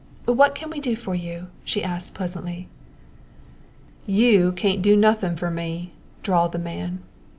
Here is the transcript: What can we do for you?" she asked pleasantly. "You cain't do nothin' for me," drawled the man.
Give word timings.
What 0.25 0.55
can 0.55 0.71
we 0.71 0.79
do 0.79 0.95
for 0.95 1.13
you?" 1.13 1.49
she 1.63 1.83
asked 1.83 2.15
pleasantly. 2.15 2.67
"You 4.07 4.51
cain't 4.53 4.81
do 4.81 4.97
nothin' 4.97 5.35
for 5.35 5.51
me," 5.51 5.93
drawled 6.23 6.53
the 6.53 6.57
man. 6.57 7.03